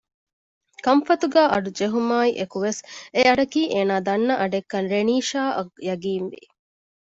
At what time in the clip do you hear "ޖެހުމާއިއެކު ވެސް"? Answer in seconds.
1.79-2.81